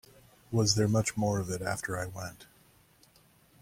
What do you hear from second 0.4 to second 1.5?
Was there much more